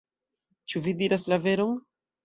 Ĉu 0.73 0.83
vi 0.87 0.95
diras 1.03 1.29
la 1.35 1.43
veron? 1.47 1.81